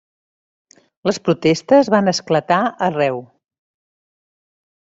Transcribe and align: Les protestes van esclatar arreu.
Les 1.09 1.19
protestes 1.27 1.91
van 1.97 2.13
esclatar 2.13 2.59
arreu. 2.89 3.23